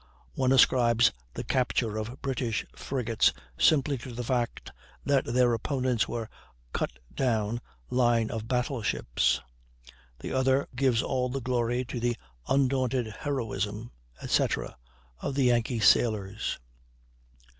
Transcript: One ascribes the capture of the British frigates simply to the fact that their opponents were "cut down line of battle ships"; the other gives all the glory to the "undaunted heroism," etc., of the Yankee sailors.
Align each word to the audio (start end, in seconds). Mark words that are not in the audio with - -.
One 0.33 0.51
ascribes 0.51 1.11
the 1.35 1.43
capture 1.43 1.95
of 1.95 2.09
the 2.09 2.15
British 2.17 2.65
frigates 2.75 3.31
simply 3.55 3.99
to 3.99 4.11
the 4.15 4.23
fact 4.23 4.71
that 5.05 5.25
their 5.25 5.53
opponents 5.53 6.07
were 6.07 6.27
"cut 6.73 6.91
down 7.13 7.61
line 7.91 8.31
of 8.31 8.47
battle 8.47 8.81
ships"; 8.81 9.41
the 10.17 10.33
other 10.33 10.67
gives 10.75 11.03
all 11.03 11.29
the 11.29 11.39
glory 11.39 11.85
to 11.85 11.99
the 11.99 12.17
"undaunted 12.47 13.05
heroism," 13.19 13.91
etc., 14.23 14.75
of 15.21 15.35
the 15.35 15.43
Yankee 15.43 15.79
sailors. 15.79 16.57